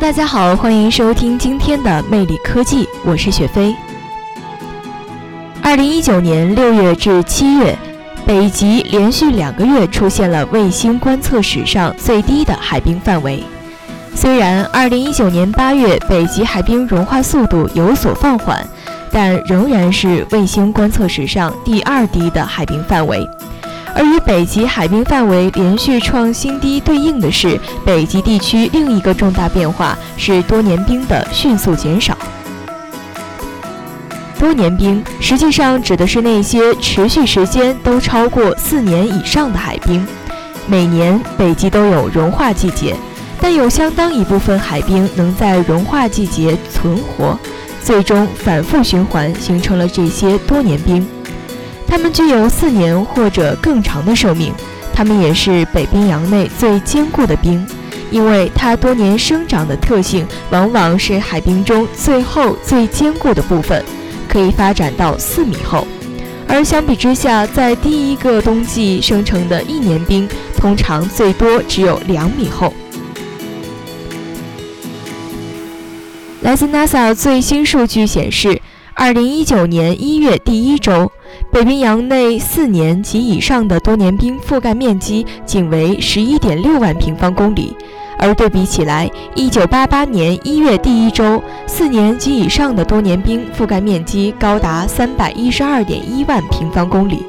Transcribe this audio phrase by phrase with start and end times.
[0.00, 3.74] 大家好，欢迎收听今天的魅力科技，我是雪飞。
[5.62, 7.78] 二零一九年六月至七月，
[8.26, 13.42] 北极连续两个月出现了卫星观测史上最低的海冰范围。
[14.14, 18.66] 虽然二零一九年八月北极海冰融化速度有所放缓，
[19.12, 23.26] 但仍然是卫星观测史上第二低的海冰范围。
[23.94, 32.16] 而与北极海冰范围连续创新低对应的是，北极地区另一个重大变化是多年冰的迅速减少。
[34.36, 40.04] 多年冰实际上指的是那些持续时间都超过四年以上的海冰。
[40.66, 42.96] 每年北极都有融化季节，
[43.40, 47.38] 但有相当一部分海冰能在融化季节存活，
[47.82, 51.06] 最终反复循环形成了这些多年冰。
[51.94, 54.52] 它们具有四年或者更长的寿命，
[54.92, 57.64] 它们也是北冰洋内最坚固的冰，
[58.10, 63.84] 因为它多年生长的特性往往是海冰中最厚、最坚固的部分，
[64.28, 65.86] 可以发展到四米厚。
[66.48, 72.74] 而相比之下，在第一个冬季生成的一年冰，通常最多只有两米厚。
[76.40, 78.60] 来自 NASA 最新数据显示。
[79.04, 81.12] 二零一九年一月第一周，
[81.52, 87.76] 北冰洋内四年及以上的多年冰覆盖面积仅为十一点六万平方公里，
[88.18, 97.26] 而对比起来，一九八八年一月第一周，四年及以上的多年冰覆盖面积高达三百一十二点一万平方公里。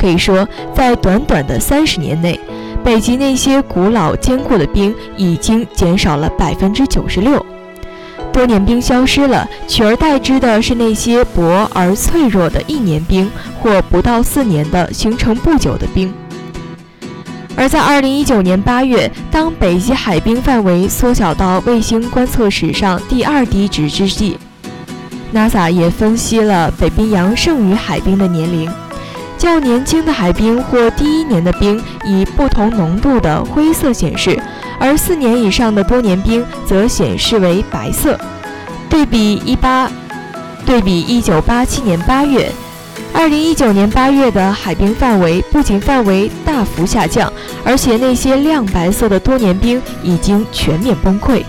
[0.00, 2.36] 可以说，在短短的三十年内，
[2.82, 7.46] 北极那些古老坚固的冰已经减少了百分之九十六。
[8.32, 13.30] 多年冰消失了，取而代之的是那些薄而脆弱的一年冰
[13.60, 16.12] 或不到四年的形成不久的冰。
[17.54, 24.38] 而在2019年8月，当北极海冰范围缩小到卫星观测史上第二低值之际
[25.34, 28.70] ，NASA 也分析了北冰洋剩余海冰的年龄。
[29.36, 34.40] 较年轻的海冰或第一年的冰以不同浓度的灰色显示。
[34.82, 38.18] 而四年以上的多年冰则显示为白色。
[38.90, 39.88] 对比一八，
[40.66, 42.50] 对比一九八七年八月，
[43.14, 47.32] 二零一九年八月的海冰范围不仅范围大幅下降，
[47.64, 51.44] 而且那些亮白色的多年冰已经全面崩溃。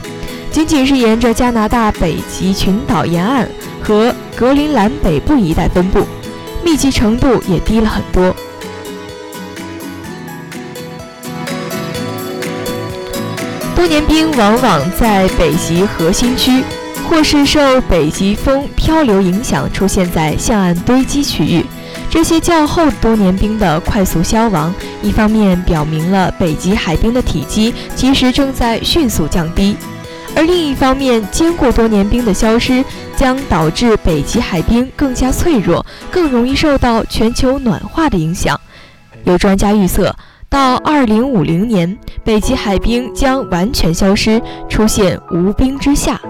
[0.52, 3.50] 仅仅是沿着加拿大北极群岛沿岸
[3.82, 6.06] 和格陵兰北部一带分布，
[6.64, 8.36] 密集程度也低了很多。
[13.84, 16.64] 多年冰往往在北极核心区，
[17.10, 21.66] 或是受北极风漂流影响，出现在向岸堆积区域。
[22.10, 29.76] 这些较厚多年冰的快速消亡，一方面表明了北极海冰的体积其实正在迅速降低，
[30.34, 32.82] 而另一方面，经过多年冰的消失
[33.18, 38.58] 将导致北极海冰更加脆弱，更容易受到全球暖化的影响。
[39.26, 40.16] 有专家预测。
[40.54, 46.22] 到二零五零年，北极海冰将完全消失，出现无冰之夏。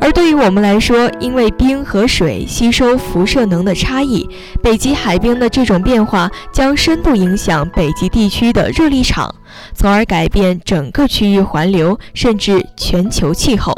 [0.00, 4.28] 而对于我们来说，因为冰和水吸收辐射能的差异，
[4.60, 9.32] 北极海冰的这种变化将深度影响北极地区的热力场，
[9.76, 13.72] 从而改变整个区域环流，甚至全球气候。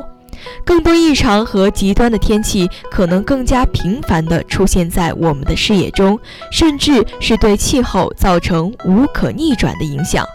[0.64, 6.18] 更多异常和极端的天气可能更加频繁地出现在我们的视野中，
[6.52, 10.26] 甚至是对气候造成无可逆转的影响。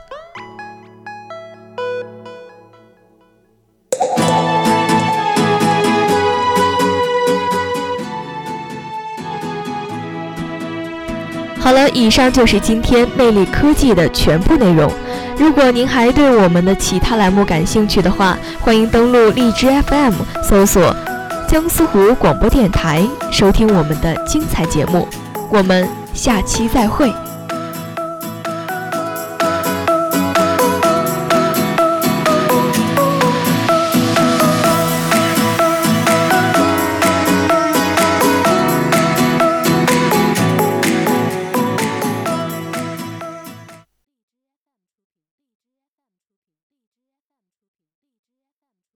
[11.60, 14.92] 好了，以上就是今天魅力科技的全部内容。
[15.44, 20.96] 如果您还对我们的其他栏目感兴趣的话，欢迎登录荔枝 FM，搜索
[21.50, 25.06] 江苏湖广播电台，收听我们的精彩节目。
[25.50, 27.14] 我们下期再会。